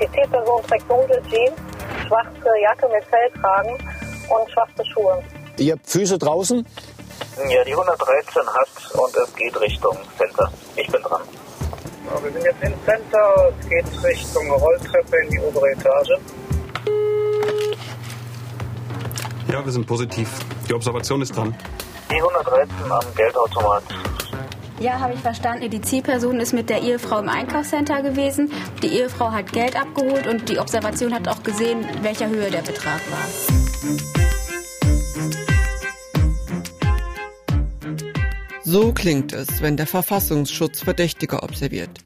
[0.00, 1.54] Die Zielperson trägt dunkle Jeans,
[2.06, 3.74] schwarze Jacke mit Fell tragen
[4.28, 5.22] und schwarze Schuhe.
[5.58, 6.66] Ihr habt Füße draußen?
[7.48, 10.50] Ja, die 113 hat und es geht Richtung Center.
[10.76, 11.22] Ich bin dran.
[12.06, 16.18] Ja, wir sind jetzt im Center, es geht Richtung Rolltreppe in die obere Etage.
[19.50, 20.28] Ja, wir sind positiv.
[20.68, 21.54] Die Observation ist dran.
[22.10, 23.84] Die 113 am Geldautomat.
[24.80, 25.70] Ja, habe ich verstanden.
[25.70, 28.50] Die Zielperson ist mit der Ehefrau im Einkaufscenter gewesen.
[28.82, 33.00] Die Ehefrau hat Geld abgeholt und die Observation hat auch gesehen, welcher Höhe der Betrag
[33.10, 33.28] war.
[38.64, 42.00] So klingt es, wenn der Verfassungsschutz Verdächtige observiert.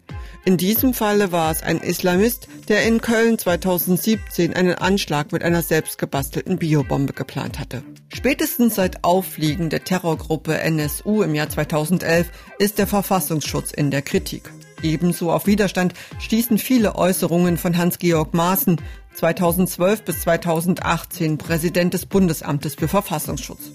[0.44, 5.62] In diesem Falle war es ein Islamist, der in Köln 2017 einen Anschlag mit einer
[5.62, 7.82] selbstgebastelten Biobombe geplant hatte.
[8.12, 14.50] Spätestens seit Auffliegen der Terrorgruppe NSU im Jahr 2011 ist der Verfassungsschutz in der Kritik.
[14.82, 18.80] Ebenso auf Widerstand stießen viele Äußerungen von Hans-Georg Maaßen,
[19.14, 23.72] 2012 bis 2018 Präsident des Bundesamtes für Verfassungsschutz.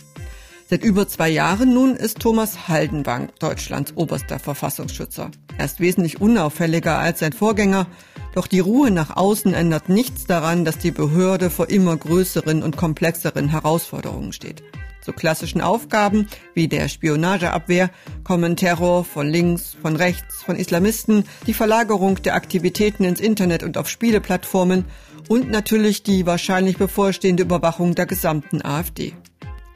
[0.69, 5.29] Seit über zwei Jahren nun ist Thomas Haldenwang Deutschlands oberster Verfassungsschützer.
[5.57, 7.87] Er ist wesentlich unauffälliger als sein Vorgänger,
[8.33, 12.77] doch die Ruhe nach außen ändert nichts daran, dass die Behörde vor immer größeren und
[12.77, 14.63] komplexeren Herausforderungen steht.
[15.01, 17.89] Zu klassischen Aufgaben wie der Spionageabwehr
[18.23, 23.77] kommen Terror von links, von rechts, von Islamisten, die Verlagerung der Aktivitäten ins Internet und
[23.77, 24.85] auf Spieleplattformen
[25.27, 29.13] und natürlich die wahrscheinlich bevorstehende Überwachung der gesamten AfD.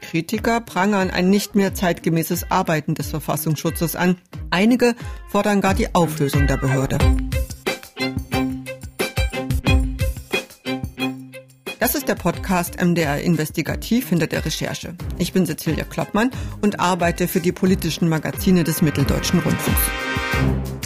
[0.08, 4.16] Kritiker prangern ein nicht mehr zeitgemäßes Arbeiten des Verfassungsschutzes an.
[4.48, 4.94] Einige
[5.28, 6.96] fordern gar die Auflösung der Behörde.
[11.78, 14.94] Das ist der Podcast MDR Investigativ hinter der Recherche.
[15.18, 16.30] Ich bin Cecilia Kloppmann
[16.62, 20.77] und arbeite für die politischen Magazine des Mitteldeutschen Rundfunks.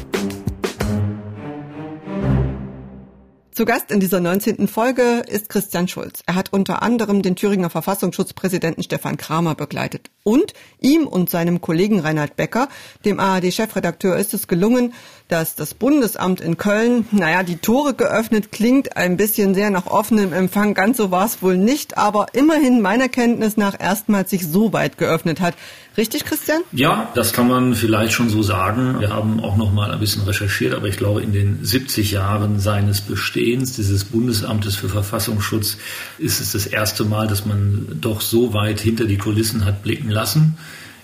[3.54, 4.66] Zu Gast in dieser 19.
[4.66, 6.22] Folge ist Christian Schulz.
[6.24, 10.10] Er hat unter anderem den Thüringer Verfassungsschutzpräsidenten Stefan Kramer begleitet.
[10.24, 12.70] Und ihm und seinem Kollegen Reinhard Becker,
[13.04, 14.94] dem ARD-Chefredakteur, ist es gelungen,
[15.28, 20.32] dass das Bundesamt in Köln, naja, die Tore geöffnet klingt ein bisschen sehr nach offenem
[20.32, 20.72] Empfang.
[20.72, 24.96] Ganz so war es wohl nicht, aber immerhin meiner Kenntnis nach erstmals sich so weit
[24.96, 25.56] geöffnet hat.
[25.96, 26.62] Richtig, Christian?
[26.72, 29.00] Ja, das kann man vielleicht schon so sagen.
[29.00, 32.60] Wir haben auch noch mal ein bisschen recherchiert, aber ich glaube, in den 70 Jahren
[32.60, 35.76] seines Bestehens dieses Bundesamtes für Verfassungsschutz
[36.18, 40.08] ist es das erste Mal, dass man doch so weit hinter die Kulissen hat blicken
[40.08, 40.56] lassen.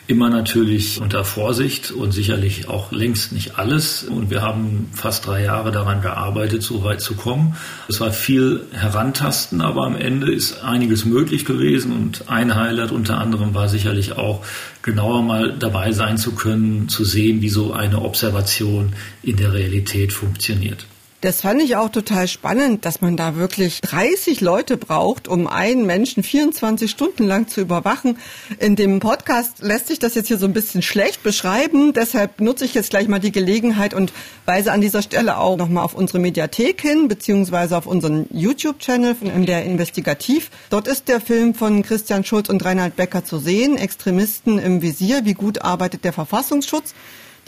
[0.08, 4.04] Immer natürlich unter Vorsicht und sicherlich auch längst nicht alles.
[4.04, 7.56] Und wir haben fast drei Jahre daran gearbeitet, so weit zu kommen.
[7.90, 11.92] Es war viel Herantasten, aber am Ende ist einiges möglich gewesen.
[11.92, 14.42] Und ein Highlight unter anderem war sicherlich auch,
[14.80, 20.14] genauer mal dabei sein zu können, zu sehen, wie so eine Observation in der Realität
[20.14, 20.86] funktioniert.
[21.20, 25.84] Das fand ich auch total spannend, dass man da wirklich 30 Leute braucht, um einen
[25.84, 28.18] Menschen 24 Stunden lang zu überwachen.
[28.60, 31.92] In dem Podcast lässt sich das jetzt hier so ein bisschen schlecht beschreiben.
[31.92, 34.12] Deshalb nutze ich jetzt gleich mal die Gelegenheit und
[34.44, 39.26] weise an dieser Stelle auch nochmal auf unsere Mediathek hin, beziehungsweise auf unseren YouTube-Channel von
[39.26, 40.50] MDR Investigativ.
[40.70, 43.76] Dort ist der Film von Christian Schulz und Reinhard Becker zu sehen.
[43.76, 45.24] Extremisten im Visier.
[45.24, 46.94] Wie gut arbeitet der Verfassungsschutz?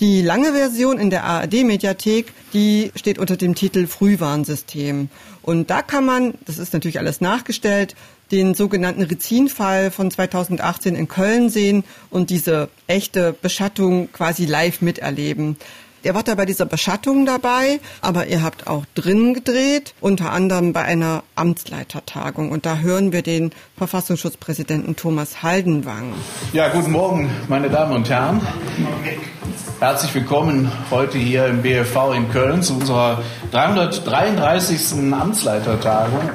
[0.00, 5.10] Die lange Version in der ARD-Mediathek, die steht unter dem Titel Frühwarnsystem.
[5.42, 7.94] Und da kann man, das ist natürlich alles nachgestellt,
[8.32, 15.56] den sogenannten Rizin-Fall von 2018 in Köln sehen und diese echte Beschattung quasi live miterleben.
[16.02, 20.72] Ihr wart da bei dieser Beschattung dabei, aber ihr habt auch drin gedreht, unter anderem
[20.72, 22.50] bei einer Amtsleitertagung.
[22.50, 26.14] Und da hören wir den Verfassungsschutzpräsidenten Thomas Haldenwang.
[26.54, 28.40] Ja, guten Morgen, meine Damen und Herren.
[29.78, 35.12] Herzlich willkommen heute hier im BFV in Köln zu unserer 333.
[35.12, 36.30] Amtsleitertagung.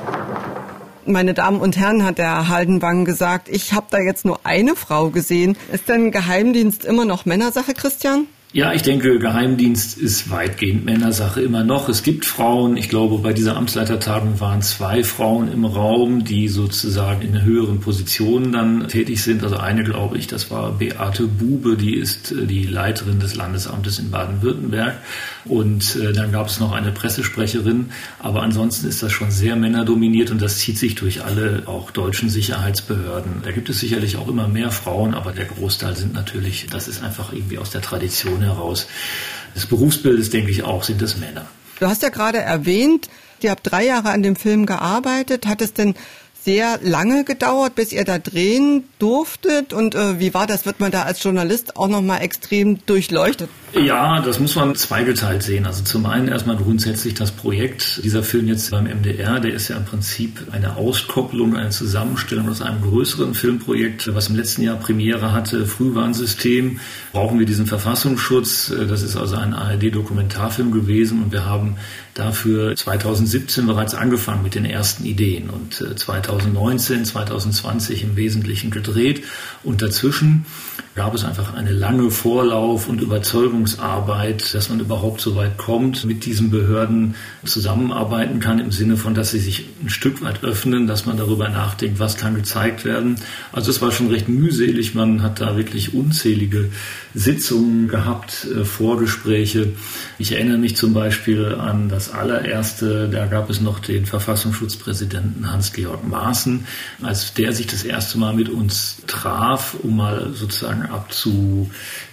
[1.08, 5.09] Meine Damen und Herren, hat der Haldenwang gesagt, ich habe da jetzt nur eine Frau
[5.09, 5.58] gesehen.
[5.72, 8.28] Ist denn Geheimdienst immer noch Männersache, Christian?
[8.56, 11.90] Ja, ich denke, Geheimdienst ist weitgehend Männersache immer noch.
[11.90, 17.22] Es gibt Frauen, ich glaube, bei dieser Amtsleitertagung waren zwei Frauen im Raum, die sozusagen
[17.22, 19.44] in höheren Positionen dann tätig sind.
[19.44, 24.00] Also eine, glaube ich, das war Beate Bube, die ist äh, die Leiterin des Landesamtes
[24.00, 25.02] in Baden-Württemberg.
[25.44, 27.91] Und äh, dann gab es noch eine Pressesprecherin.
[28.20, 32.29] Aber ansonsten ist das schon sehr männerdominiert und das zieht sich durch alle auch deutschen
[32.29, 33.41] Sicherheitsbehörden.
[33.44, 37.03] Da gibt es sicherlich auch immer mehr Frauen, aber der Großteil sind natürlich, das ist
[37.03, 38.88] einfach irgendwie aus der Tradition heraus.
[39.56, 41.46] Des Berufsbildes denke ich auch, sind es Männer.
[41.80, 43.09] Du hast ja gerade erwähnt,
[43.42, 45.46] ihr habt drei Jahre an dem Film gearbeitet.
[45.46, 45.96] Hat es denn
[46.44, 49.74] sehr lange gedauert, bis ihr da drehen durftet?
[49.74, 50.66] Und äh, wie war das?
[50.66, 53.50] Wird man da als Journalist auch nochmal extrem durchleuchtet?
[53.78, 55.66] Ja, das muss man zweigeteilt sehen.
[55.66, 58.02] Also zum einen erstmal grundsätzlich das Projekt.
[58.06, 62.62] Dieser Film jetzt beim MDR, der ist ja im Prinzip eine Auskopplung, eine Zusammenstellung aus
[62.62, 66.80] einem größeren Filmprojekt, was im letzten Jahr Premiere hatte, Frühwarnsystem.
[67.12, 68.74] Brauchen wir diesen Verfassungsschutz?
[68.88, 71.76] Das ist also ein ARD-Dokumentarfilm gewesen und wir haben
[72.14, 79.24] dafür 2017 bereits angefangen mit den ersten Ideen und 2019, 2020 im Wesentlichen gedreht
[79.64, 80.46] und dazwischen
[80.96, 83.02] gab es einfach eine lange Vorlauf- und
[83.66, 89.14] Überzeugungsarbeit, dass man überhaupt so weit kommt, mit diesen Behörden zusammenarbeiten kann, im Sinne von,
[89.14, 93.16] dass sie sich ein Stück weit öffnen, dass man darüber nachdenkt, was kann gezeigt werden.
[93.52, 94.94] Also es war schon recht mühselig.
[94.94, 96.70] Man hat da wirklich unzählige
[97.14, 99.73] Sitzungen gehabt, äh, Vorgespräche.
[100.20, 106.08] Ich erinnere mich zum Beispiel an das allererste, da gab es noch den Verfassungsschutzpräsidenten Hans-Georg
[106.08, 106.66] Maaßen,
[107.02, 110.84] als der sich das erste Mal mit uns traf, um mal sozusagen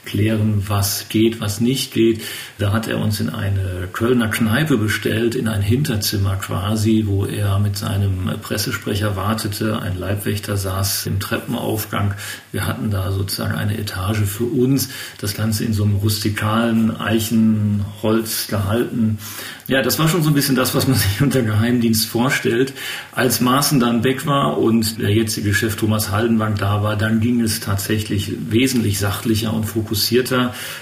[0.02, 2.22] abzuklären, was geht, was nicht geht.
[2.58, 7.58] Da hat er uns in eine Kölner Kneipe bestellt, in ein Hinterzimmer quasi, wo er
[7.58, 9.81] mit seinem Pressesprecher wartete.
[9.81, 12.14] Ein Leibwächter saß im Treppenaufgang.
[12.52, 14.90] Wir hatten da sozusagen eine Etage für uns.
[15.20, 19.19] Das Ganze in so einem rustikalen Eichenholz gehalten.
[19.69, 22.72] Ja, das war schon so ein bisschen das, was man sich unter Geheimdienst vorstellt.
[23.12, 27.40] Als Maaßen dann weg war und der jetzige Chef Thomas Haldenwang da war, dann ging
[27.40, 29.91] es tatsächlich wesentlich sachlicher und fokussierter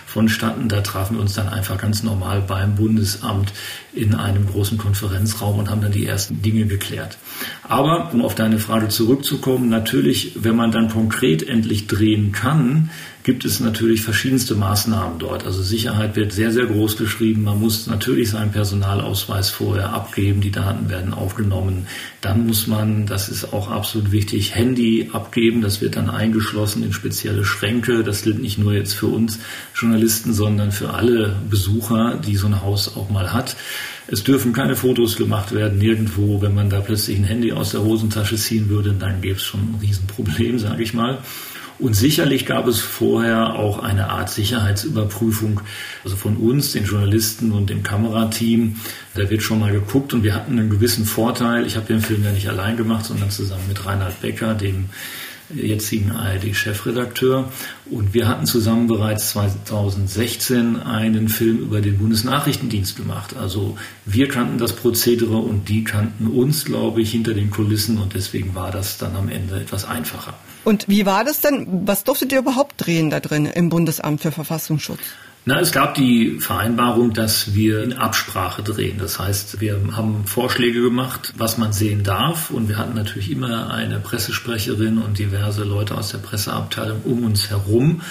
[0.07, 0.69] vonstatten.
[0.69, 3.53] Da trafen wir uns dann einfach ganz normal beim Bundesamt
[3.93, 7.19] in einem großen Konferenzraum und haben dann die ersten Dinge geklärt.
[7.63, 12.91] Aber um auf deine Frage zurückzukommen, natürlich, wenn man dann konkret endlich drehen kann,
[13.31, 15.47] gibt es natürlich verschiedenste Maßnahmen dort.
[15.47, 17.45] Also Sicherheit wird sehr, sehr groß geschrieben.
[17.45, 20.41] Man muss natürlich seinen Personalausweis vorher abgeben.
[20.41, 21.87] Die Daten werden aufgenommen.
[22.23, 25.61] Dann muss man, das ist auch absolut wichtig, Handy abgeben.
[25.61, 28.03] Das wird dann eingeschlossen in spezielle Schränke.
[28.03, 29.39] Das gilt nicht nur jetzt für uns
[29.77, 33.55] Journalisten, sondern für alle Besucher, die so ein Haus auch mal hat.
[34.09, 36.43] Es dürfen keine Fotos gemacht werden nirgendwo.
[36.43, 39.61] Wenn man da plötzlich ein Handy aus der Hosentasche ziehen würde, dann gäbe es schon
[39.61, 41.19] ein Riesenproblem, sage ich mal.
[41.81, 45.63] Und sicherlich gab es vorher auch eine Art Sicherheitsüberprüfung,
[46.05, 48.77] also von uns, den Journalisten und dem Kamerateam.
[49.15, 51.67] Da wird schon mal geguckt und wir hatten einen gewissen Vorteil.
[51.67, 54.91] Ich habe den Film ja nicht allein gemacht, sondern zusammen mit Reinhard Becker, dem
[55.55, 57.51] jetzigen ARD-Chefredakteur.
[57.91, 63.37] Und wir hatten zusammen bereits 2016 einen Film über den Bundesnachrichtendienst gemacht.
[63.37, 68.15] Also wir kannten das Prozedere und die kannten uns, glaube ich, hinter den Kulissen und
[68.15, 70.35] deswegen war das dann am Ende etwas einfacher.
[70.65, 71.87] Und wie war das denn?
[71.87, 75.01] Was durftet ihr überhaupt drehen da drin im Bundesamt für Verfassungsschutz?
[75.47, 78.99] Na, es gab die Vereinbarung, dass wir in Absprache drehen.
[78.99, 82.51] Das heißt, wir haben Vorschläge gemacht, was man sehen darf.
[82.51, 87.49] Und wir hatten natürlich immer eine Pressesprecherin und diverse Leute aus der Presseabteilung um uns
[87.49, 88.03] herum,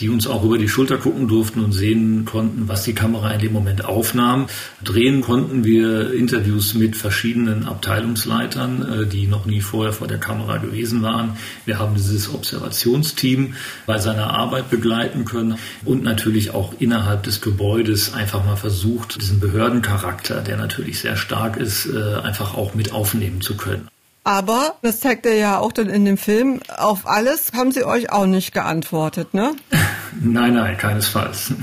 [0.00, 3.40] die uns auch über die Schulter gucken durften und sehen konnten, was die Kamera in
[3.40, 4.46] dem Moment aufnahm.
[4.82, 10.58] Drehen konnten wir Interviews mit verschiedenen Abteilungsleitern, äh, die noch nie vorher vor der Kamera
[10.58, 11.36] gewesen waren.
[11.64, 13.54] Wir haben dieses Observationsteam
[13.86, 19.40] bei seiner Arbeit begleiten können und natürlich auch innerhalb des Gebäudes einfach mal versucht, diesen
[19.40, 23.88] Behördencharakter, der natürlich sehr stark ist, äh, einfach auch mit aufnehmen zu können.
[24.28, 28.12] Aber, das zeigt er ja auch dann in dem Film, auf alles haben sie euch
[28.12, 29.56] auch nicht geantwortet, ne?
[30.20, 31.52] nein, nein, keinesfalls.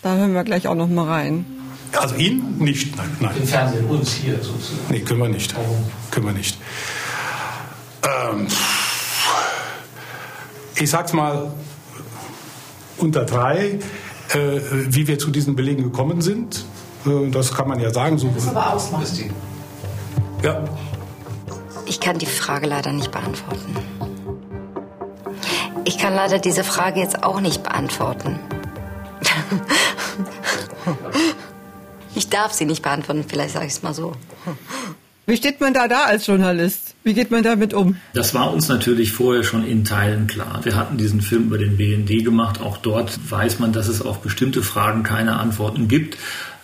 [0.00, 1.44] Da hören wir gleich auch noch mal rein.
[1.92, 3.36] Also ihn nicht, nein, nein.
[3.36, 4.86] Im Fernsehen uns hier sozusagen.
[4.90, 5.54] Nee, können wir nicht.
[6.12, 6.56] Können wir nicht.
[8.04, 8.46] Ähm,
[10.76, 11.52] ich sag's mal
[12.96, 13.80] unter drei,
[14.30, 16.64] äh, wie wir zu diesen Belegen gekommen sind.
[17.04, 18.18] Äh, das kann man ja sagen.
[18.18, 18.28] So.
[18.28, 19.34] Das aber ausmachen.
[20.44, 20.64] Ja.
[21.88, 23.76] Ich kann die Frage leider nicht beantworten.
[25.84, 28.38] Ich kann leider diese Frage jetzt auch nicht beantworten.
[32.14, 34.12] Ich darf sie nicht beantworten, vielleicht sage ich es mal so.
[35.26, 36.96] Wie steht man da da als Journalist?
[37.04, 37.96] Wie geht man damit um?
[38.14, 40.60] Das war uns natürlich vorher schon in Teilen klar.
[40.64, 42.60] Wir hatten diesen Film über den BND gemacht.
[42.60, 46.16] Auch dort weiß man, dass es auf bestimmte Fragen keine Antworten gibt.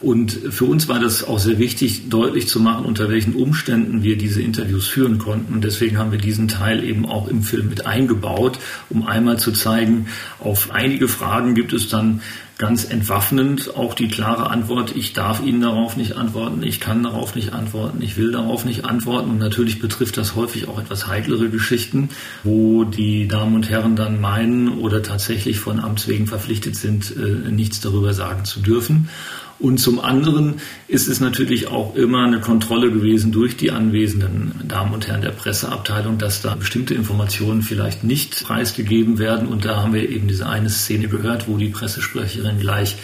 [0.04, 4.18] Und für uns war das auch sehr wichtig, deutlich zu machen, unter welchen Umständen wir
[4.18, 5.54] diese Interviews führen konnten.
[5.54, 8.58] Und deswegen haben wir diesen Teil eben auch im Film mit eingebaut,
[8.90, 10.06] um einmal zu zeigen,
[10.40, 12.20] auf einige Fragen gibt es dann
[12.58, 17.34] ganz entwaffnend auch die klare Antwort, ich darf Ihnen darauf nicht antworten, ich kann darauf
[17.34, 19.30] nicht antworten, ich will darauf nicht antworten.
[19.30, 22.10] Und natürlich betrifft das häufig auch etwas heiklere Geschichten,
[22.44, 27.50] wo die Damen und Herren dann meinen oder tatsächlich von Amts wegen verpflichtet sind, äh,
[27.50, 29.08] nichts darüber sagen zu dürfen.
[29.58, 30.54] Und zum anderen
[30.88, 35.30] ist es natürlich auch immer eine Kontrolle gewesen durch die anwesenden Damen und Herren der
[35.30, 39.48] Presseabteilung, dass da bestimmte Informationen vielleicht nicht preisgegeben werden.
[39.48, 42.96] Und da haben wir eben diese eine Szene gehört, wo die Pressesprecherin gleich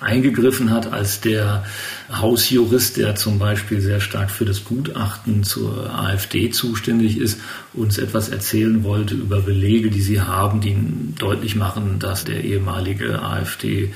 [0.00, 1.64] eingegriffen hat, als der
[2.10, 7.40] Hausjurist, der zum Beispiel sehr stark für das Gutachten zur AfD zuständig ist,
[7.74, 10.76] uns etwas erzählen wollte über Belege, die sie haben, die
[11.18, 13.92] deutlich machen, dass der ehemalige AfD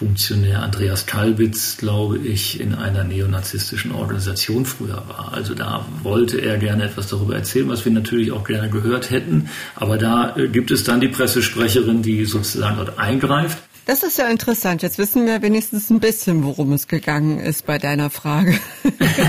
[0.00, 5.34] Funktionär Andreas Kalbitz, glaube ich, in einer neonazistischen Organisation früher war.
[5.34, 9.50] Also da wollte er gerne etwas darüber erzählen, was wir natürlich auch gerne gehört hätten.
[9.76, 13.58] Aber da äh, gibt es dann die Pressesprecherin, die sozusagen dort eingreift.
[13.84, 14.80] Das ist ja interessant.
[14.80, 18.58] Jetzt wissen wir wenigstens ein bisschen, worum es gegangen ist bei deiner Frage.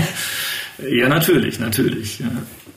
[0.90, 2.20] ja, natürlich, natürlich.
[2.20, 2.30] Ja.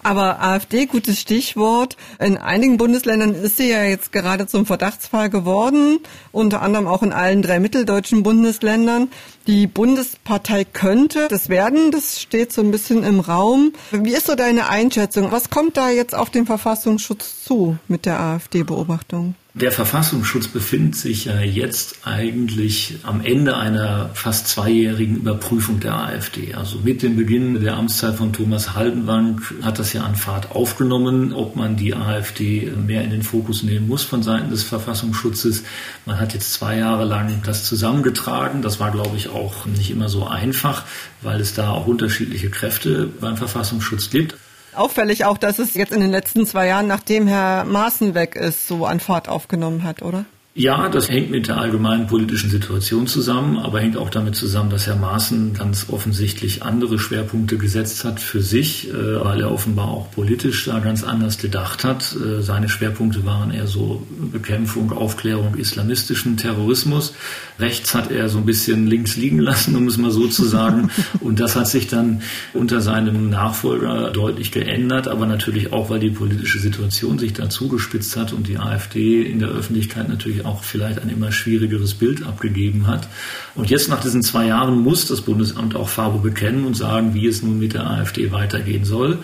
[0.05, 1.97] Aber AfD, gutes Stichwort.
[2.19, 5.97] In einigen Bundesländern ist sie ja jetzt gerade zum Verdachtsfall geworden,
[6.31, 9.09] unter anderem auch in allen drei mitteldeutschen Bundesländern.
[9.47, 13.73] Die Bundespartei könnte das werden, das steht so ein bisschen im Raum.
[13.89, 15.31] Wie ist so deine Einschätzung?
[15.31, 19.33] Was kommt da jetzt auf den Verfassungsschutz zu mit der AfD-Beobachtung?
[19.57, 26.53] Der Verfassungsschutz befindet sich ja jetzt eigentlich am Ende einer fast zweijährigen Überprüfung der AfD.
[26.55, 31.31] Also mit dem Beginn der Amtszeit von Thomas Haldenwang hat das ja an Fahrt aufgenommen,
[31.31, 35.63] ob man die AfD mehr in den Fokus nehmen muss von Seiten des Verfassungsschutzes.
[36.05, 38.61] Man hat jetzt zwei Jahre lang das zusammengetragen.
[38.61, 40.83] Das war, glaube ich, auch nicht immer so einfach,
[41.21, 44.35] weil es da auch unterschiedliche Kräfte beim Verfassungsschutz gibt.
[44.75, 48.67] Auffällig auch, dass es jetzt in den letzten zwei Jahren, nachdem Herr Maaßen weg ist,
[48.67, 50.25] so an Fahrt aufgenommen hat, oder?
[50.57, 54.87] Ja, das hängt mit der allgemeinen politischen Situation zusammen, aber hängt auch damit zusammen, dass
[54.87, 60.09] Herr Maaßen ganz offensichtlich andere Schwerpunkte gesetzt hat für sich, äh, weil er offenbar auch
[60.11, 62.15] politisch da ganz anders gedacht hat.
[62.15, 67.13] Äh, seine Schwerpunkte waren eher so Bekämpfung, Aufklärung islamistischen Terrorismus.
[67.59, 70.89] Rechts hat er so ein bisschen links liegen lassen, um es mal so zu sagen.
[71.19, 72.21] Und das hat sich dann
[72.53, 78.15] unter seinem Nachfolger deutlich geändert, aber natürlich auch, weil die politische Situation sich da zugespitzt
[78.15, 82.87] hat und die AfD in der Öffentlichkeit natürlich auch vielleicht ein immer schwierigeres Bild abgegeben
[82.87, 83.07] hat.
[83.55, 87.27] Und jetzt nach diesen zwei Jahren muss das Bundesamt auch Farbe bekennen und sagen, wie
[87.27, 89.19] es nun mit der AfD weitergehen soll.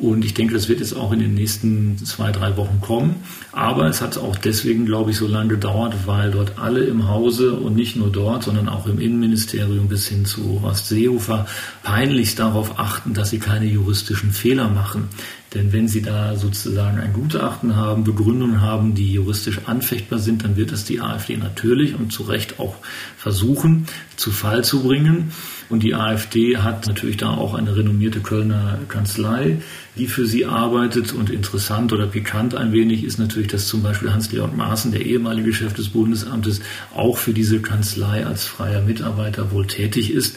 [0.00, 3.16] Und ich denke, das wird jetzt auch in den nächsten zwei, drei Wochen kommen.
[3.52, 7.52] Aber es hat auch deswegen, glaube ich, so lange gedauert, weil dort alle im Hause
[7.52, 11.46] und nicht nur dort, sondern auch im Innenministerium bis hin zu Horst Seehofer
[11.82, 15.08] peinlichst darauf achten, dass sie keine juristischen Fehler machen.
[15.54, 20.56] Denn wenn Sie da sozusagen ein Gutachten haben, Begründungen haben, die juristisch anfechtbar sind, dann
[20.56, 22.76] wird es die AfD natürlich und zu Recht auch
[23.18, 25.32] versuchen, zu Fall zu bringen.
[25.68, 29.58] Und die AfD hat natürlich da auch eine renommierte Kölner Kanzlei,
[29.96, 31.12] die für sie arbeitet.
[31.12, 35.52] Und interessant oder pikant ein wenig ist natürlich, dass zum Beispiel Hans-Georg Maaßen, der ehemalige
[35.52, 36.60] Chef des Bundesamtes,
[36.94, 40.36] auch für diese Kanzlei als freier Mitarbeiter wohl tätig ist.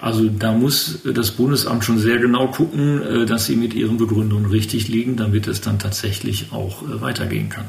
[0.00, 4.46] Also da muss das Bundesamt schon sehr genau gucken, äh, dass sie mit ihren Begründungen
[4.46, 7.66] richtig liegen, damit es dann tatsächlich auch äh, weitergehen kann.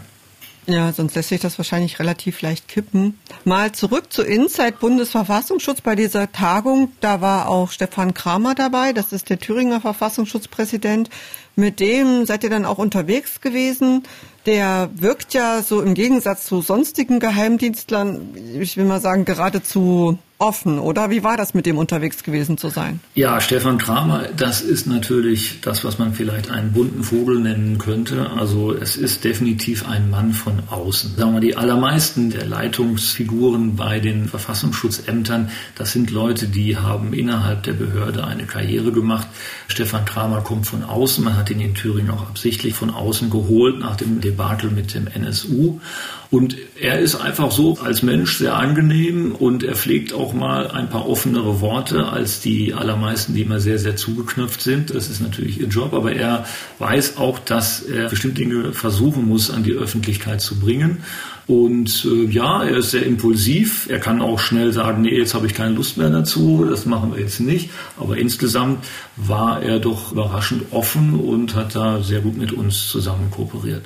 [0.70, 3.18] Ja, sonst lässt sich das wahrscheinlich relativ leicht kippen.
[3.46, 6.92] Mal zurück zu Inside Bundesverfassungsschutz bei dieser Tagung.
[7.00, 8.92] Da war auch Stefan Kramer dabei.
[8.92, 11.10] Das ist der Thüringer Verfassungsschutzpräsident.
[11.56, 14.04] Mit dem seid ihr dann auch unterwegs gewesen.
[14.46, 20.78] Der wirkt ja so im Gegensatz zu sonstigen Geheimdienstlern, ich will mal sagen, geradezu offen,
[20.80, 21.10] oder?
[21.10, 23.00] Wie war das mit dem unterwegs gewesen zu sein?
[23.16, 28.30] Ja, Stefan Kramer, das ist natürlich das, was man vielleicht einen bunten Vogel nennen könnte.
[28.30, 31.16] Also es ist definitiv ein Mann von außen.
[31.18, 37.64] Sagen wir, die allermeisten der Leitungsfiguren bei den Verfassungsschutzämtern, das sind Leute, die haben innerhalb
[37.64, 39.28] der Behörde eine Karriere gemacht.
[39.68, 41.24] Stefan Kramer kommt von außen.
[41.24, 45.08] Man hat ihn in Thüringen auch absichtlich von außen geholt nach dem Debakel mit dem
[45.08, 45.80] NSU.
[46.30, 50.90] Und er ist einfach so als Mensch sehr angenehm und er pflegt auch mal ein
[50.90, 54.94] paar offenere Worte als die allermeisten, die immer sehr, sehr zugeknöpft sind.
[54.94, 56.46] Das ist natürlich ihr Job, aber er
[56.80, 60.98] weiß auch, dass er bestimmte Dinge versuchen muss, an die Öffentlichkeit zu bringen.
[61.48, 63.88] Und äh, ja, er ist sehr impulsiv.
[63.90, 67.14] Er kann auch schnell sagen, nee, jetzt habe ich keine Lust mehr dazu, das machen
[67.14, 67.70] wir jetzt nicht.
[67.98, 68.84] Aber insgesamt
[69.16, 73.84] war er doch überraschend offen und hat da sehr gut mit uns zusammen kooperiert.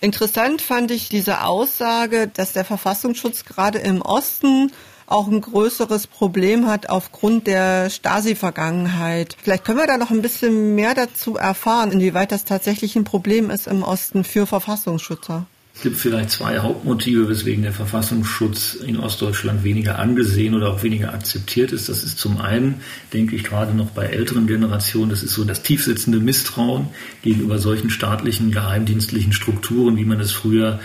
[0.00, 4.70] Interessant fand ich diese Aussage, dass der Verfassungsschutz gerade im Osten
[5.06, 9.36] auch ein größeres Problem hat aufgrund der Stasi-Vergangenheit.
[9.42, 13.50] Vielleicht können wir da noch ein bisschen mehr dazu erfahren, inwieweit das tatsächlich ein Problem
[13.50, 15.46] ist im Osten für Verfassungsschützer.
[15.76, 21.12] Es gibt vielleicht zwei Hauptmotive, weswegen der Verfassungsschutz in Ostdeutschland weniger angesehen oder auch weniger
[21.12, 21.90] akzeptiert ist.
[21.90, 22.80] Das ist zum einen,
[23.12, 26.88] denke ich, gerade noch bei älteren Generationen, das ist so das tiefsitzende Misstrauen
[27.20, 30.80] gegenüber solchen staatlichen, geheimdienstlichen Strukturen, wie man es früher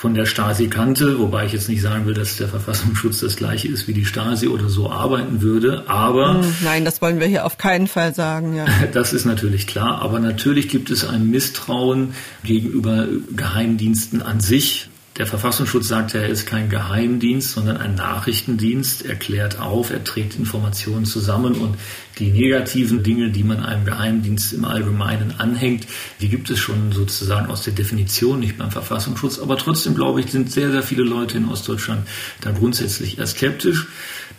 [0.00, 3.68] von der Stasi kannte, wobei ich jetzt nicht sagen will, dass der Verfassungsschutz das gleiche
[3.68, 6.40] ist wie die Stasi oder so arbeiten würde, aber...
[6.40, 8.64] Hm, nein, das wollen wir hier auf keinen Fall sagen, ja.
[8.94, 12.14] Das ist natürlich klar, aber natürlich gibt es ein Misstrauen
[12.44, 14.88] gegenüber Geheimdiensten an sich.
[15.20, 19.04] Der Verfassungsschutz sagt ja, er ist kein Geheimdienst, sondern ein Nachrichtendienst.
[19.04, 21.76] Er klärt auf, er trägt Informationen zusammen und
[22.18, 25.86] die negativen Dinge, die man einem Geheimdienst im Allgemeinen anhängt,
[26.22, 29.38] die gibt es schon sozusagen aus der Definition, nicht beim Verfassungsschutz.
[29.38, 32.08] Aber trotzdem, glaube ich, sind sehr, sehr viele Leute in Ostdeutschland
[32.40, 33.88] da grundsätzlich eher skeptisch.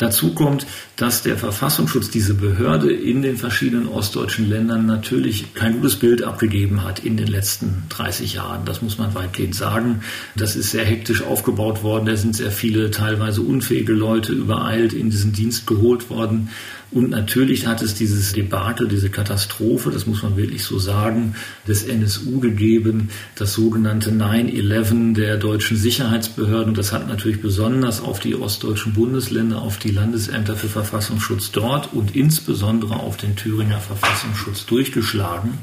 [0.02, 0.66] Dazu kommt,
[0.96, 6.84] dass der Verfassungsschutz, diese Behörde in den verschiedenen ostdeutschen Ländern natürlich kein gutes Bild abgegeben
[6.84, 8.66] hat in den letzten 30 Jahren.
[8.66, 10.02] Das muss man weitgehend sagen.
[10.36, 12.08] Das ist sehr hektisch aufgebaut worden.
[12.08, 16.50] Da sind sehr viele teilweise unfähige Leute übereilt in diesen Dienst geholt worden.
[16.92, 21.84] Und natürlich hat es dieses Debakel, diese Katastrophe, das muss man wirklich so sagen, des
[21.84, 26.74] NSU gegeben, das sogenannte 9-11 der deutschen Sicherheitsbehörden.
[26.74, 32.14] Das hat natürlich besonders auf die ostdeutschen Bundesländer, auf die Landesämter für Verfassungsschutz dort und
[32.14, 35.60] insbesondere auf den Thüringer Verfassungsschutz durchgeschlagen.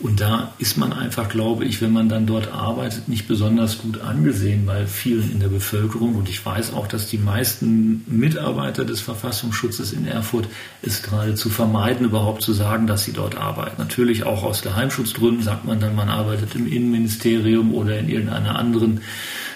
[0.00, 4.00] Und da ist man einfach, glaube ich, wenn man dann dort arbeitet, nicht besonders gut
[4.00, 6.16] angesehen bei vielen in der Bevölkerung.
[6.16, 10.48] Und ich weiß auch, dass die meisten Mitarbeiter des Verfassungsschutzes in Erfurt
[10.82, 13.76] es geradezu vermeiden, überhaupt zu sagen, dass sie dort arbeiten.
[13.78, 19.02] Natürlich auch aus Geheimschutzgründen sagt man dann, man arbeitet im Innenministerium oder in irgendeiner anderen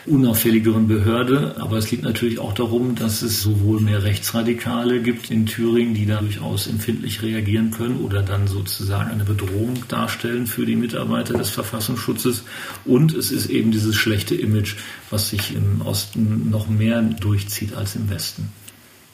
[0.07, 1.57] unauffälligeren Behörde.
[1.59, 6.07] Aber es liegt natürlich auch darum, dass es sowohl mehr Rechtsradikale gibt in Thüringen, die
[6.07, 11.51] da durchaus empfindlich reagieren können oder dann sozusagen eine Bedrohung darstellen für die Mitarbeiter des
[11.51, 12.45] Verfassungsschutzes.
[12.85, 14.77] Und es ist eben dieses schlechte Image,
[15.11, 18.51] was sich im Osten noch mehr durchzieht als im Westen.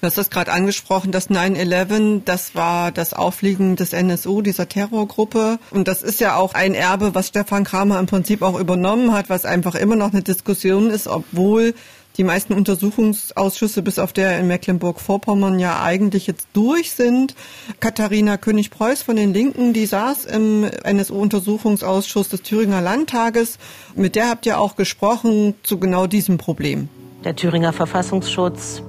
[0.03, 5.61] Du hast das gerade angesprochen, das 9-11, das war das Auffliegen des NSU, dieser Terrorgruppe.
[5.71, 9.31] Und das ist ja auch ein Erbe, was Stefan Kramer im Prinzip auch übernommen hat,
[9.31, 11.73] was einfach immer noch eine Diskussion ist, obwohl
[12.17, 17.37] die meisten Untersuchungsausschüsse bis auf der in Mecklenburg-Vorpommern ja eigentlich jetzt durch sind.
[17.79, 23.57] Katharina König-Preuß von den Linken, die saß im NSU-Untersuchungsausschuss des Thüringer Landtages.
[23.95, 26.89] Mit der habt ihr auch gesprochen zu genau diesem Problem.
[27.23, 28.83] Der Thüringer Verfassungsschutz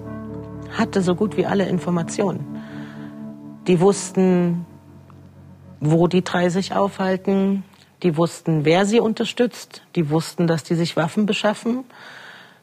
[0.77, 2.45] hatte so gut wie alle Informationen.
[3.67, 4.65] Die wussten,
[5.79, 7.63] wo die drei sich aufhalten,
[8.03, 11.85] die wussten, wer sie unterstützt, die wussten, dass die sich Waffen beschaffen,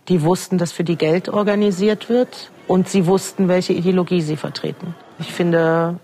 [0.09, 4.95] die wussten, dass für die Geld organisiert wird und sie wussten, welche Ideologie sie vertreten.
[5.19, 5.99] Ich finde,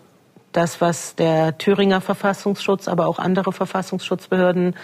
[0.52, 4.74] das, was der Thüringer Verfassungsschutz, aber auch andere Verfassungsschutzbehörden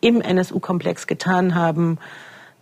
[0.00, 1.98] im NSU-Komplex getan haben,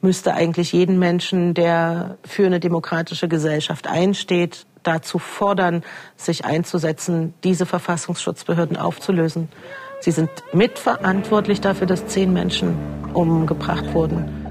[0.05, 5.83] müsste eigentlich jeden Menschen, der für eine demokratische Gesellschaft einsteht, dazu fordern,
[6.15, 9.49] sich einzusetzen, diese Verfassungsschutzbehörden aufzulösen.
[10.01, 12.77] Sie sind mitverantwortlich dafür, dass zehn Menschen
[13.15, 14.44] umgebracht wurden.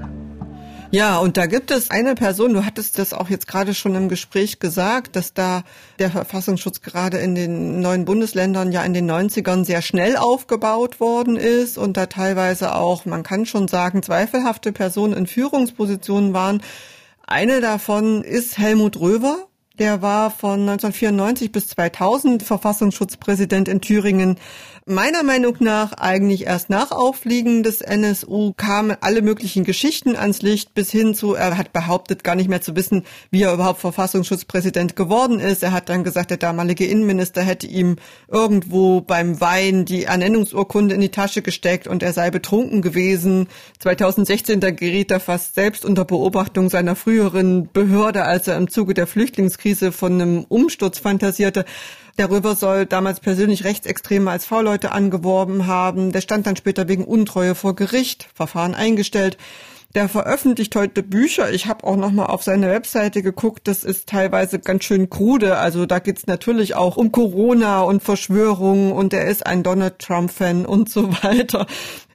[0.94, 4.08] Ja, und da gibt es eine Person, du hattest das auch jetzt gerade schon im
[4.08, 5.64] Gespräch gesagt, dass da
[5.98, 11.34] der Verfassungsschutz gerade in den neuen Bundesländern ja in den 90ern sehr schnell aufgebaut worden
[11.34, 16.62] ist und da teilweise auch, man kann schon sagen, zweifelhafte Personen in Führungspositionen waren.
[17.26, 19.48] Eine davon ist Helmut Röver.
[19.80, 24.38] Der war von 1994 bis 2000 Verfassungsschutzpräsident in Thüringen
[24.86, 30.74] meiner Meinung nach eigentlich erst nach Auffliegen des NSU kamen alle möglichen Geschichten ans Licht
[30.74, 34.94] bis hin zu, er hat behauptet, gar nicht mehr zu wissen, wie er überhaupt Verfassungsschutzpräsident
[34.94, 35.62] geworden ist.
[35.62, 37.96] Er hat dann gesagt, der damalige Innenminister hätte ihm
[38.28, 43.48] irgendwo beim Wein die Ernennungsurkunde in die Tasche gesteckt und er sei betrunken gewesen.
[43.78, 48.92] 2016, da geriet er fast selbst unter Beobachtung seiner früheren Behörde, als er im Zuge
[48.92, 51.64] der Flüchtlingskrise von einem Umsturz fantasierte.
[52.16, 56.12] Darüber soll damals persönlich Rechtsextreme als V-Leute angeworben haben.
[56.12, 59.36] Der stand dann später wegen Untreue vor Gericht, Verfahren eingestellt.
[59.94, 61.52] Der veröffentlicht heute Bücher.
[61.52, 63.68] Ich habe auch noch mal auf seine Webseite geguckt.
[63.68, 65.56] Das ist teilweise ganz schön krude.
[65.56, 70.66] Also da geht's natürlich auch um Corona und Verschwörungen und er ist ein Donald Trump-Fan
[70.66, 71.66] und so weiter.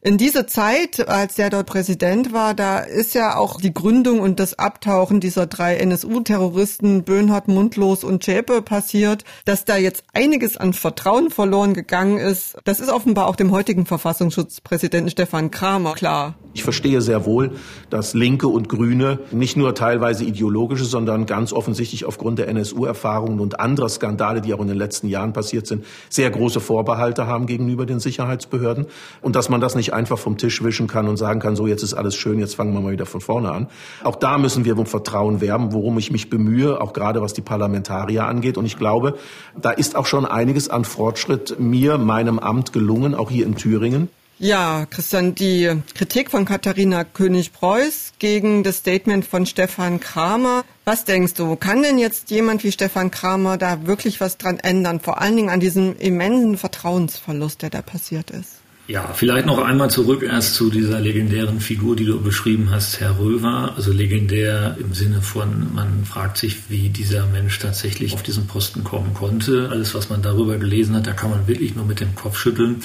[0.02, 4.40] In dieser Zeit, als er dort Präsident war, da ist ja auch die Gründung und
[4.40, 9.26] das Abtauchen dieser drei NSU-Terroristen Böhnhardt, Mundlos und Schäpe passiert.
[9.44, 13.86] Dass da jetzt einiges an Vertrauen verloren gegangen ist, das ist offenbar auch dem heutigen
[13.86, 16.36] Verfassungsschutzpräsidenten Stefan Kramer klar.
[16.54, 17.52] Ich verstehe sehr wohl,
[17.90, 23.60] dass Linke und Grüne nicht nur teilweise ideologische, sondern ganz offensichtlich aufgrund der NSU-Erfahrungen und
[23.60, 27.86] anderer Skandale, die auch in den letzten Jahren passiert sind, sehr große Vorbehalte haben gegenüber
[27.86, 28.88] den Sicherheitsbehörden
[29.22, 31.84] und dass man das nicht einfach vom Tisch wischen kann und sagen kann, so jetzt
[31.84, 33.68] ist alles schön, jetzt fangen wir mal wieder von vorne an.
[34.04, 37.42] Auch da müssen wir um Vertrauen werben, worum ich mich bemühe, auch gerade was die
[37.42, 38.58] Parlamentarier angeht.
[38.58, 39.18] Und ich glaube,
[39.60, 44.10] da ist auch schon einiges an Fortschritt mir, meinem Amt gelungen, auch hier in Thüringen.
[44.42, 50.64] Ja, Christian, die Kritik von Katharina König-Preuß gegen das Statement von Stefan Kramer.
[50.86, 55.02] Was denkst du, kann denn jetzt jemand wie Stefan Kramer da wirklich was dran ändern?
[55.02, 58.59] Vor allen Dingen an diesem immensen Vertrauensverlust, der da passiert ist?
[58.90, 63.20] Ja, vielleicht noch einmal zurück erst zu dieser legendären Figur, die du beschrieben hast, Herr
[63.20, 63.76] Röver.
[63.76, 68.84] Also legendär im Sinne von, man fragt sich, wie dieser Mensch tatsächlich auf diesen Posten
[68.84, 69.70] kommen konnte.
[69.70, 72.78] Alles, was man darüber gelesen hat, da kann man wirklich nur mit dem Kopf schütteln.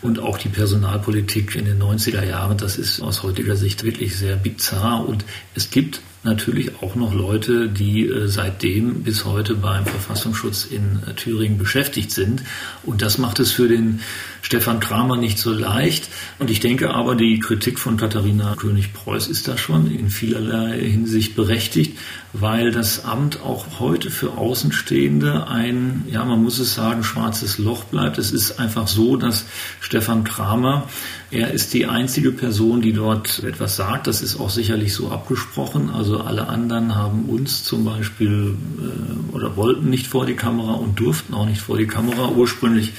[0.00, 4.36] Und auch die Personalpolitik in den 90er Jahren, das ist aus heutiger Sicht wirklich sehr
[4.36, 5.06] bizarr.
[5.06, 11.02] Und es gibt natürlich auch noch Leute, die äh, seitdem bis heute beim Verfassungsschutz in
[11.06, 12.42] äh, Thüringen beschäftigt sind.
[12.82, 14.00] Und das macht es für den
[14.42, 16.08] Stefan Kramer nicht so leicht.
[16.38, 21.36] Und ich denke aber, die Kritik von Katharina König-Preuß ist da schon in vielerlei Hinsicht
[21.36, 21.98] berechtigt,
[22.32, 27.84] weil das Amt auch heute für Außenstehende ein, ja, man muss es sagen, schwarzes Loch
[27.84, 28.18] bleibt.
[28.18, 29.46] Es ist einfach so, dass
[29.80, 30.86] Stefan Kramer
[31.32, 34.08] er ist die einzige Person, die dort etwas sagt.
[34.08, 35.88] Das ist auch sicherlich so abgesprochen.
[35.88, 40.98] Also alle anderen haben uns zum Beispiel äh, oder wollten nicht vor die Kamera und
[40.98, 42.30] durften auch nicht vor die Kamera.
[42.30, 42.94] Ursprünglich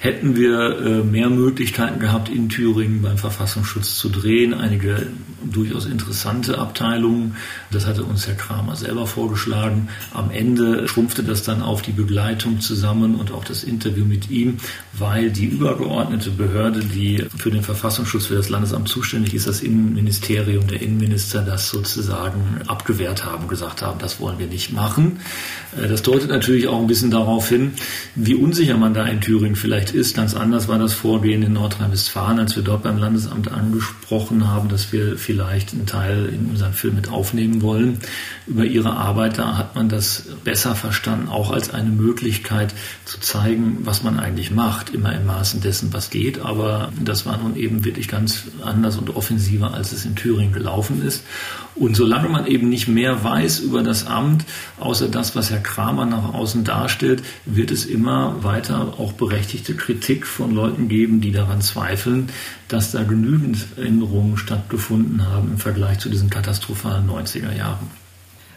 [0.00, 4.54] hätten wir äh, mehr Möglichkeiten gehabt, in Thüringen beim Verfassungsschutz zu drehen.
[4.54, 5.08] Einige
[5.44, 7.36] durchaus interessante Abteilungen.
[7.70, 9.88] Das hatte uns Herr Kramer selber vorgeschlagen.
[10.12, 14.58] Am Ende schrumpfte das dann auf die Begleitung zusammen und auch das Interview mit ihm,
[14.92, 20.66] weil die übergeordnete Behörde, die für den Verfassungsschutz für das Landesamt zuständig ist, das Innenministerium,
[20.66, 25.20] der Innenminister, das sozusagen abgewehrt haben, gesagt haben, das wollen wir nicht machen.
[25.76, 27.72] Äh, das deutet natürlich auch ein bisschen darauf hin,
[28.14, 30.16] wie unsicher man da in Thüringen vielleicht ist.
[30.16, 34.92] Ganz anders war das Vorgehen in Nordrhein-Westfalen, als wir dort beim Landesamt angesprochen haben, dass
[34.92, 37.98] wir vielleicht einen Teil in unseren Film mit aufnehmen wollen.
[38.46, 43.78] Über ihre Arbeit, da hat man das besser verstanden, auch als eine Möglichkeit zu zeigen,
[43.82, 46.40] was man eigentlich macht, immer im Maßen dessen, was geht.
[46.40, 51.04] Aber das war nun eben wirklich ganz anders und offensiver, als es in Thüringen gelaufen
[51.04, 51.22] ist.
[51.76, 54.44] Und solange man eben nicht mehr weiß über das Amt,
[54.80, 60.26] außer das, was Herr Kramer nach außen darstellt, wird es immer weiter auch berechtigte Kritik
[60.26, 62.30] von Leuten geben, die daran zweifeln,
[62.68, 67.90] dass da genügend Änderungen stattgefunden haben im Vergleich zu diesen katastrophalen 90er Jahren.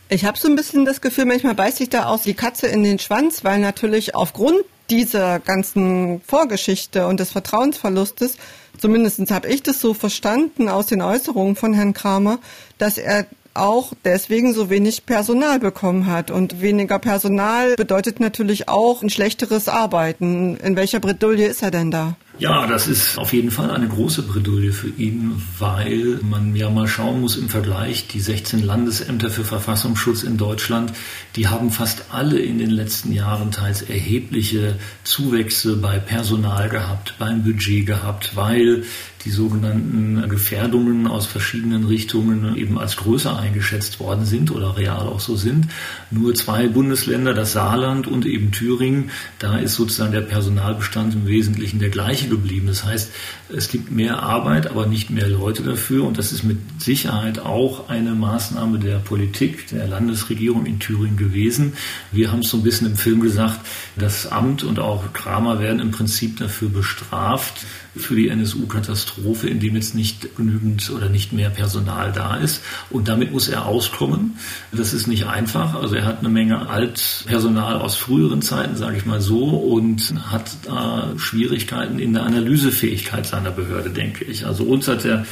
[0.08, 2.84] Ich habe so ein bisschen das Gefühl, manchmal beißt sich da aus die Katze in
[2.84, 8.38] den Schwanz, weil natürlich aufgrund dieser ganzen Vorgeschichte und des Vertrauensverlustes,
[8.80, 12.40] zumindest habe ich das so verstanden aus den Äußerungen von Herrn Kramer,
[12.78, 16.32] dass er auch deswegen so wenig Personal bekommen hat.
[16.32, 20.58] Und weniger Personal bedeutet natürlich auch ein schlechteres Arbeiten.
[20.58, 22.16] In welcher Bredouille ist er denn da?
[22.40, 26.88] Ja, das ist auf jeden Fall eine große Bredouille für ihn, weil man ja mal
[26.88, 30.94] schauen muss im Vergleich, die 16 Landesämter für Verfassungsschutz in Deutschland,
[31.36, 37.44] die haben fast alle in den letzten Jahren teils erhebliche Zuwächse bei Personal gehabt, beim
[37.44, 38.84] Budget gehabt, weil
[39.26, 45.20] die sogenannten Gefährdungen aus verschiedenen Richtungen eben als größer eingeschätzt worden sind oder real auch
[45.20, 45.68] so sind.
[46.10, 51.80] Nur zwei Bundesländer, das Saarland und eben Thüringen, da ist sozusagen der Personalbestand im Wesentlichen
[51.80, 52.68] der gleiche geblieben.
[52.68, 53.12] Das heißt,
[53.56, 57.90] es gibt mehr Arbeit, aber nicht mehr Leute dafür und das ist mit Sicherheit auch
[57.90, 61.74] eine Maßnahme der Politik, der Landesregierung in Thüringen gewesen.
[62.12, 63.60] Wir haben es so ein bisschen im Film gesagt,
[63.98, 69.76] das Amt und auch Kramer werden im Prinzip dafür bestraft, für die NSU-Katastrophe, in dem
[69.76, 72.62] jetzt nicht genügend oder nicht mehr Personal da ist.
[72.90, 74.38] Und damit muss er auskommen.
[74.72, 75.76] Das ist nicht einfach.
[75.76, 80.52] Also er hat eine Menge Altpersonal aus früheren Zeiten, sage ich mal so, und hat
[80.66, 84.46] da Schwierigkeiten in der Analysefähigkeit seiner Behörde, denke ich.
[84.46, 85.26] Also uns hat er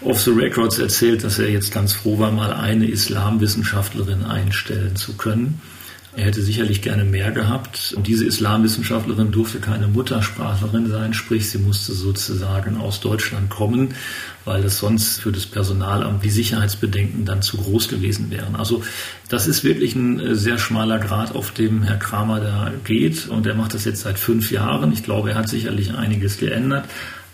[0.00, 5.16] off the records erzählt, dass er jetzt ganz froh war, mal eine Islamwissenschaftlerin einstellen zu
[5.16, 5.60] können.
[6.14, 7.94] Er hätte sicherlich gerne mehr gehabt.
[7.96, 13.94] Und diese Islamwissenschaftlerin durfte keine Muttersprachlerin sein, sprich sie musste sozusagen aus Deutschland kommen,
[14.44, 18.56] weil es sonst für das Personalamt wie Sicherheitsbedenken dann zu groß gewesen wären.
[18.56, 18.82] Also
[19.30, 23.28] das ist wirklich ein äh, sehr schmaler Grad, auf dem Herr Kramer da geht.
[23.28, 24.92] Und er macht das jetzt seit fünf Jahren.
[24.92, 26.84] Ich glaube, er hat sicherlich einiges geändert.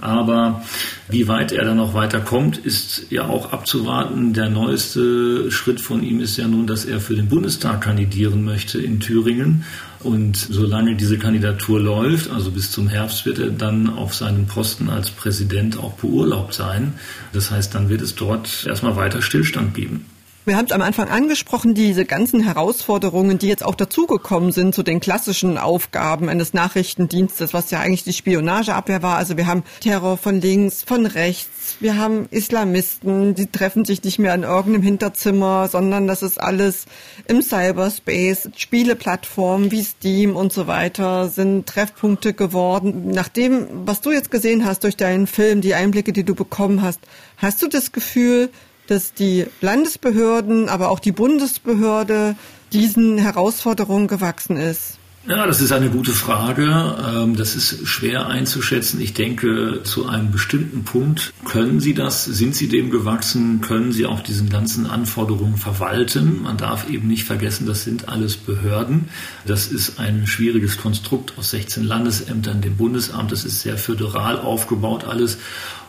[0.00, 0.62] Aber
[1.10, 4.34] wie weit er dann noch weiterkommt, ist ja auch abzuwarten.
[4.34, 8.78] Der neueste Schritt von ihm ist ja nun, dass er für den Bundestag kandidieren möchte
[8.78, 9.64] in Thüringen.
[10.00, 14.90] Und solange diese Kandidatur läuft, also bis zum Herbst, wird er dann auf seinem Posten
[14.90, 16.94] als Präsident auch beurlaubt sein.
[17.32, 20.04] Das heißt, dann wird es dort erstmal weiter Stillstand geben.
[20.48, 24.82] Wir haben es am Anfang angesprochen, diese ganzen Herausforderungen, die jetzt auch dazugekommen sind zu
[24.82, 29.18] den klassischen Aufgaben eines Nachrichtendienstes, was ja eigentlich die Spionageabwehr war.
[29.18, 34.18] Also wir haben Terror von links, von rechts, wir haben Islamisten, die treffen sich nicht
[34.18, 36.86] mehr in irgendeinem Hinterzimmer, sondern das ist alles
[37.26, 38.48] im Cyberspace.
[38.56, 43.10] Spieleplattformen wie Steam und so weiter sind Treffpunkte geworden.
[43.10, 46.80] Nach dem, was du jetzt gesehen hast durch deinen Film, die Einblicke, die du bekommen
[46.80, 47.00] hast,
[47.36, 48.48] hast du das Gefühl,
[48.88, 52.34] dass die Landesbehörden, aber auch die Bundesbehörde
[52.72, 54.98] diesen Herausforderungen gewachsen ist?
[55.28, 56.96] Ja, das ist eine gute Frage.
[57.06, 58.98] Ähm, das ist schwer einzuschätzen.
[58.98, 64.06] Ich denke, zu einem bestimmten Punkt können Sie das, sind Sie dem gewachsen, können Sie
[64.06, 66.44] auch diesen ganzen Anforderungen verwalten.
[66.44, 69.10] Man darf eben nicht vergessen, das sind alles Behörden.
[69.44, 73.30] Das ist ein schwieriges Konstrukt aus 16 Landesämtern, dem Bundesamt.
[73.30, 75.36] Das ist sehr föderal aufgebaut alles.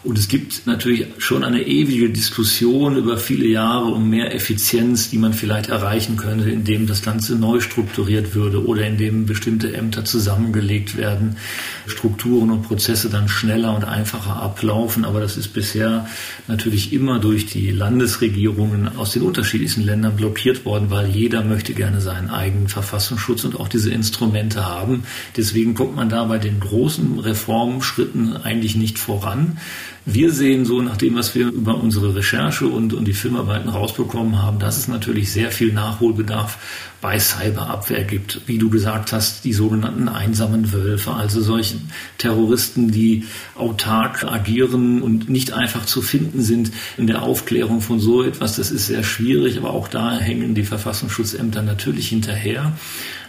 [0.02, 5.18] Und es gibt natürlich schon eine ewige Diskussion über viele Jahre um mehr Effizienz, die
[5.18, 10.96] man vielleicht erreichen könnte, indem das Ganze neu strukturiert würde oder indem bestimmte Ämter zusammengelegt
[10.96, 11.36] werden,
[11.86, 15.04] Strukturen und Prozesse dann schneller und einfacher ablaufen.
[15.04, 16.08] Aber das ist bisher
[16.48, 22.00] natürlich immer durch die Landesregierungen aus den unterschiedlichsten Ländern blockiert worden, weil jeder möchte gerne
[22.00, 25.04] seinen eigenen Verfassungsschutz und auch diese Instrumente haben.
[25.36, 29.58] Deswegen kommt man da bei den großen Reformschritten eigentlich nicht voran.
[30.12, 34.41] Wir sehen so, nach dem, was wir über unsere Recherche und, und die Filmarbeiten rausbekommen
[34.41, 36.58] haben, dass es natürlich sehr viel Nachholbedarf
[37.00, 38.41] bei Cyberabwehr gibt.
[38.48, 41.76] Wie du gesagt hast, die sogenannten einsamen Wölfe, also solche
[42.17, 48.24] Terroristen, die autark agieren und nicht einfach zu finden sind in der Aufklärung von so
[48.24, 48.56] etwas.
[48.56, 52.74] Das ist sehr schwierig, aber auch da hängen die Verfassungsschutzämter natürlich hinterher.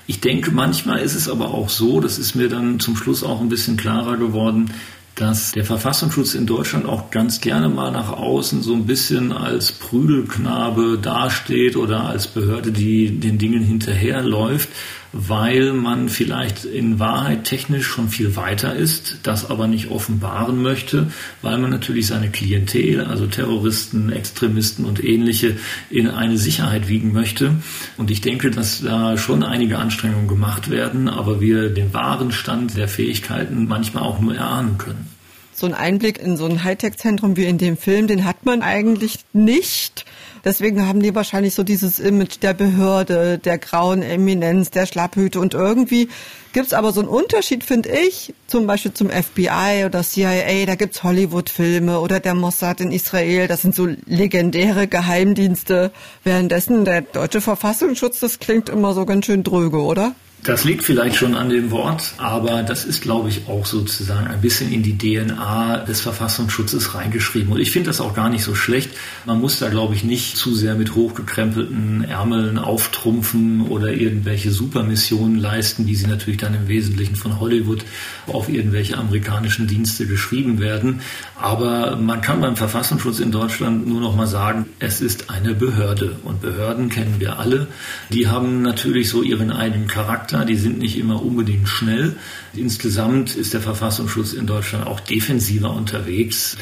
[0.06, 3.40] Ich denke, manchmal ist es aber auch so, das ist mir dann zum Schluss auch
[3.40, 4.72] ein bisschen klarer geworden,
[5.14, 9.72] dass der Verfassungsschutz in Deutschland auch ganz gerne mal nach außen so ein bisschen als
[9.72, 14.68] Prügelknabe dasteht oder als Behörde, die den Dingen hinterherläuft,
[15.12, 21.10] weil man vielleicht in Wahrheit technisch schon viel weiter ist, das aber nicht offenbaren möchte,
[21.42, 25.56] weil man natürlich seine Klientel, also Terroristen, Extremisten und ähnliche,
[25.90, 27.54] in eine Sicherheit wiegen möchte.
[27.96, 32.76] Und ich denke, dass da schon einige Anstrengungen gemacht werden, aber wir den wahren Stand
[32.76, 35.08] der Fähigkeiten manchmal auch nur erahnen können
[35.52, 39.18] so ein Einblick in so ein Hightech-Zentrum wie in dem Film, den hat man eigentlich
[39.34, 40.06] nicht.
[40.44, 45.40] Deswegen haben die wahrscheinlich so dieses Image der Behörde, der grauen Eminenz, der Schlapphüte.
[45.40, 46.08] Und irgendwie
[46.52, 51.02] gibt's aber so einen Unterschied, finde ich, zum Beispiel zum FBI oder CIA, da gibt's
[51.02, 55.92] Hollywood-Filme oder der Mossad in Israel, das sind so legendäre Geheimdienste.
[56.24, 60.14] Währenddessen der deutsche Verfassungsschutz, das klingt immer so ganz schön dröge, oder?
[60.42, 64.40] Das liegt vielleicht schon an dem Wort, aber das ist, glaube ich, auch sozusagen ein
[64.40, 67.52] bisschen in die DNA des Verfassungsschutzes reingeschrieben.
[67.52, 68.90] Und ich finde das auch gar nicht so schlecht.
[69.26, 75.38] Man muss da, glaube ich, nicht zu sehr mit hochgekrempelten Ärmeln auftrumpfen oder irgendwelche Supermissionen
[75.38, 77.84] leisten, wie sie natürlich dann im Wesentlichen von Hollywood
[78.26, 81.02] auf irgendwelche amerikanischen Dienste geschrieben werden.
[81.40, 86.16] Aber man kann beim Verfassungsschutz in Deutschland nur noch mal sagen, es ist eine Behörde.
[86.22, 87.66] Und Behörden kennen wir alle.
[88.10, 92.16] Die haben natürlich so ihren eigenen Charakter die sind nicht immer unbedingt schnell.
[92.54, 96.56] Insgesamt ist der Verfassungsschutz in Deutschland auch defensiver unterwegs,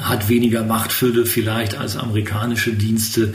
[0.00, 3.34] hat weniger Machtfülle vielleicht als amerikanische Dienste.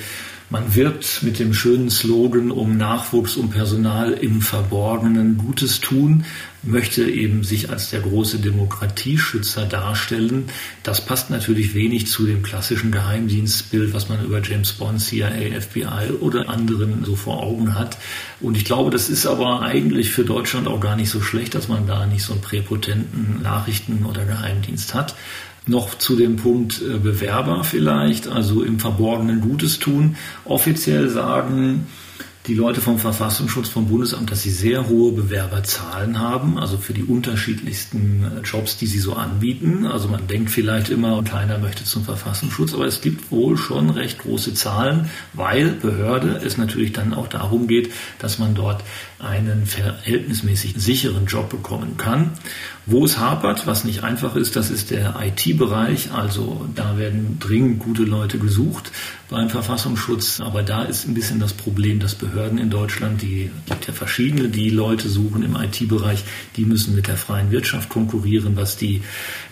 [0.51, 6.23] Man wirbt mit dem schönen Slogan um Nachwuchs, um Personal im Verborgenen Gutes tun,
[6.61, 10.45] möchte eben sich als der große Demokratieschützer darstellen.
[10.83, 16.13] Das passt natürlich wenig zu dem klassischen Geheimdienstbild, was man über James Bond, CIA, FBI
[16.21, 17.97] oder anderen so vor Augen hat.
[18.39, 21.69] Und ich glaube, das ist aber eigentlich für Deutschland auch gar nicht so schlecht, dass
[21.69, 25.15] man da nicht so einen präpotenten Nachrichten- oder Geheimdienst hat.
[25.67, 30.15] Noch zu dem Punkt äh, Bewerber vielleicht, also im Verborgenen Gutes tun.
[30.45, 31.87] Offiziell sagen
[32.47, 37.03] die Leute vom Verfassungsschutz, vom Bundesamt, dass sie sehr hohe Bewerberzahlen haben, also für die
[37.03, 39.85] unterschiedlichsten äh, Jobs, die sie so anbieten.
[39.85, 44.19] Also man denkt vielleicht immer, keiner möchte zum Verfassungsschutz, aber es gibt wohl schon recht
[44.19, 48.83] große Zahlen, weil Behörde es natürlich dann auch darum geht, dass man dort
[49.19, 52.31] einen verhältnismäßig sicheren Job bekommen kann.
[52.87, 56.11] Wo es hapert, was nicht einfach ist, das ist der IT-Bereich.
[56.11, 58.91] Also da werden dringend gute Leute gesucht
[59.27, 60.39] beim Verfassungsschutz.
[60.39, 64.49] Aber da ist ein bisschen das Problem, dass Behörden in Deutschland, die gibt ja verschiedene,
[64.49, 66.23] die Leute suchen im IT-Bereich,
[66.57, 69.01] die müssen mit der freien Wirtschaft konkurrieren, was die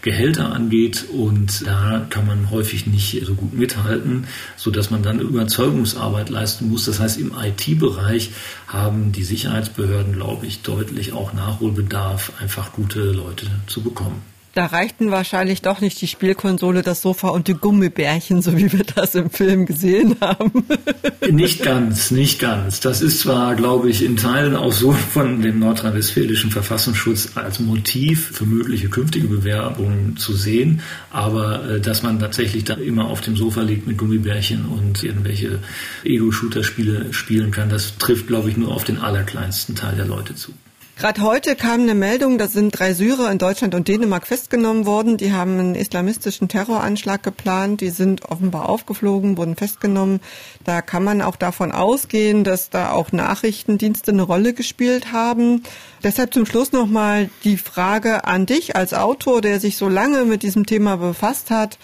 [0.04, 1.06] Gehälter angeht.
[1.12, 6.86] Und da kann man häufig nicht so gut mithalten, sodass man dann Überzeugungsarbeit leisten muss.
[6.86, 8.30] Das heißt, im IT-Bereich
[8.68, 14.24] haben die Sicherheitsbehörden, glaube ich, deutlich auch Nachholbedarf, einfach gute Leute zu bekommen.
[14.56, 18.84] Da reichten wahrscheinlich doch nicht die Spielkonsole, das Sofa und die Gummibärchen, so wie wir
[18.84, 20.64] das im Film gesehen haben.
[21.32, 22.80] nicht ganz, nicht ganz.
[22.80, 28.30] Das ist zwar, glaube ich, in Teilen auch so von dem nordrhein-westfälischen Verfassungsschutz als Motiv
[28.34, 33.36] für mögliche künftige Bewerbungen zu sehen, aber äh, dass man tatsächlich da immer auf dem
[33.36, 35.60] Sofa liegt mit Gummibärchen und irgendwelche
[36.04, 40.54] Ego-Shooter-Spiele spielen kann, das trifft, glaube ich, nur auf den allerkleinsten Teil der Leute zu.
[41.04, 45.18] Gerade heute kam eine Meldung, da sind drei Syrer in Deutschland und Dänemark festgenommen worden.
[45.18, 47.82] Die haben einen islamistischen Terroranschlag geplant.
[47.82, 50.22] Die sind offenbar aufgeflogen, wurden festgenommen.
[50.64, 55.64] Da kann man auch davon ausgehen, dass da auch Nachrichtendienste eine Rolle gespielt haben.
[56.04, 60.42] Deshalb zum Schluss nochmal die Frage an dich als Autor, der sich so lange mit
[60.42, 61.80] diesem Thema befasst hat.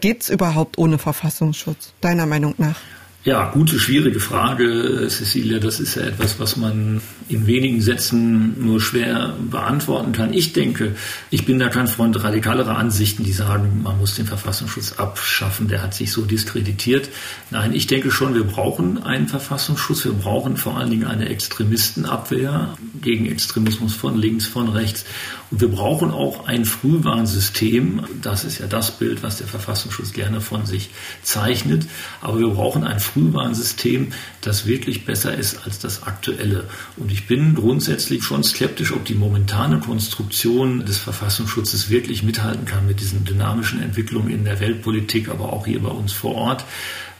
[0.00, 2.80] Geht's überhaupt ohne Verfassungsschutz, deiner Meinung nach?
[3.26, 5.58] Ja, gute, schwierige Frage, Cecilia.
[5.58, 10.32] Das ist ja etwas, was man in wenigen Sätzen nur schwer beantworten kann.
[10.32, 10.94] Ich denke,
[11.30, 15.82] ich bin da kein Freund radikalerer Ansichten, die sagen, man muss den Verfassungsschutz abschaffen, der
[15.82, 17.08] hat sich so diskreditiert.
[17.50, 20.04] Nein, ich denke schon, wir brauchen einen Verfassungsschutz.
[20.04, 25.04] Wir brauchen vor allen Dingen eine Extremistenabwehr gegen Extremismus von links, von rechts.
[25.50, 28.04] Und wir brauchen auch ein Frühwarnsystem.
[28.22, 30.90] Das ist ja das Bild, was der Verfassungsschutz gerne von sich
[31.22, 31.86] zeichnet.
[32.20, 36.64] Aber wir brauchen ein Frühwarnsystem, das wirklich besser ist als das aktuelle.
[36.96, 42.86] Und ich bin grundsätzlich schon skeptisch, ob die momentane Konstruktion des Verfassungsschutzes wirklich mithalten kann
[42.86, 46.66] mit diesen dynamischen Entwicklungen in der Weltpolitik, aber auch hier bei uns vor Ort.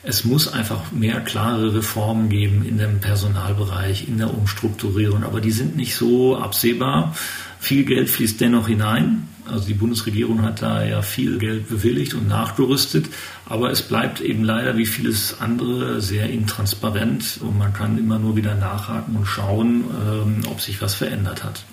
[0.02, 5.50] Es muss einfach mehr klare Reformen geben in dem Personalbereich, in der Umstrukturierung, aber die
[5.50, 7.16] sind nicht so absehbar.
[7.59, 9.26] Viel Geld fließt dennoch hinein.
[9.50, 13.06] Also die Bundesregierung hat da ja viel Geld bewilligt und nachgerüstet,
[13.46, 18.37] aber es bleibt eben leider wie vieles andere sehr intransparent und man kann immer nur
[18.37, 21.64] wieder nachhaken und schauen, ähm, ob sich was verändert hat.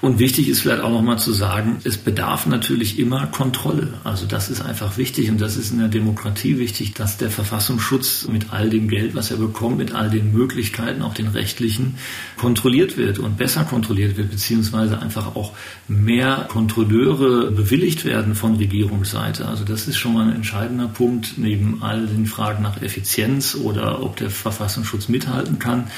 [0.00, 3.94] Und wichtig ist vielleicht auch nochmal zu sagen, es bedarf natürlich immer Kontrolle.
[4.04, 8.28] Also das ist einfach wichtig und das ist in der Demokratie wichtig, dass der Verfassungsschutz
[8.28, 11.96] mit all dem Geld, was er bekommt, mit all den Möglichkeiten, auch den rechtlichen,
[12.36, 15.52] kontrolliert wird und besser kontrolliert wird, beziehungsweise einfach auch
[15.88, 19.46] mehr Kontrolleure bewilligt werden von Regierungsseite.
[19.46, 24.02] Also das ist schon mal ein entscheidender Punkt neben all den Fragen nach Effizienz oder
[24.02, 25.90] ob der Verfassungsschutz mithalten kann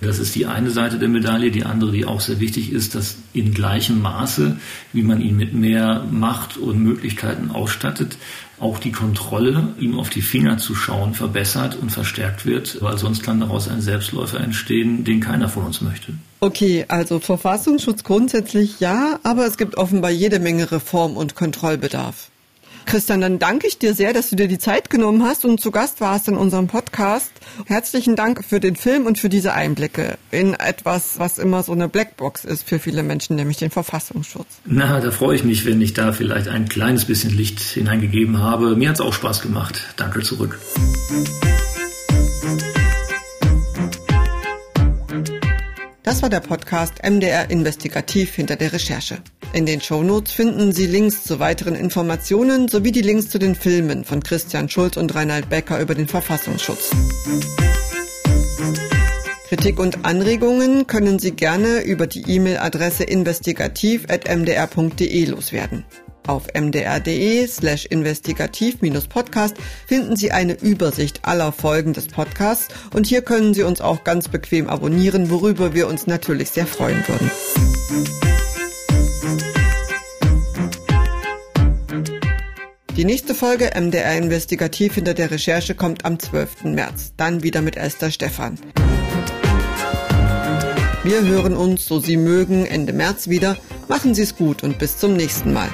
[0.00, 1.50] das ist die eine Seite der Medaille.
[1.50, 4.56] Die andere, die auch sehr wichtig ist, dass in gleichem Maße,
[4.92, 8.16] wie man ihn mit mehr Macht und Möglichkeiten ausstattet,
[8.60, 13.22] auch die Kontrolle, ihm auf die Finger zu schauen, verbessert und verstärkt wird, weil sonst
[13.22, 16.14] kann daraus ein Selbstläufer entstehen, den keiner von uns möchte.
[16.40, 22.30] Okay, also Verfassungsschutz grundsätzlich ja, aber es gibt offenbar jede Menge Reform- und Kontrollbedarf.
[22.88, 25.70] Christian, dann danke ich dir sehr, dass du dir die Zeit genommen hast und zu
[25.70, 27.30] Gast warst in unserem Podcast.
[27.66, 31.90] Herzlichen Dank für den Film und für diese Einblicke in etwas, was immer so eine
[31.90, 34.46] Blackbox ist für viele Menschen, nämlich den Verfassungsschutz.
[34.64, 38.74] Na, da freue ich mich, wenn ich da vielleicht ein kleines bisschen Licht hineingegeben habe.
[38.74, 39.82] Mir hat es auch Spaß gemacht.
[39.98, 40.58] Danke zurück.
[46.02, 49.18] Das war der Podcast MDR Investigativ hinter der Recherche.
[49.52, 54.04] In den Shownotes finden Sie Links zu weiteren Informationen sowie die Links zu den Filmen
[54.04, 56.90] von Christian Schulz und Reinhard Becker über den Verfassungsschutz.
[59.48, 65.86] Kritik und Anregungen können Sie gerne über die E-Mail-Adresse investigativ.mdr.de loswerden.
[66.26, 69.56] Auf mdr.de slash investigativ-podcast
[69.86, 74.28] finden Sie eine Übersicht aller Folgen des Podcasts und hier können Sie uns auch ganz
[74.28, 77.30] bequem abonnieren, worüber wir uns natürlich sehr freuen würden.
[82.98, 86.64] Die nächste Folge MDR Investigativ hinter der Recherche kommt am 12.
[86.64, 87.12] März.
[87.16, 88.58] Dann wieder mit Esther Stephan.
[91.04, 93.56] Wir hören uns, so Sie mögen, Ende März wieder.
[93.86, 95.68] Machen Sie es gut und bis zum nächsten Mal.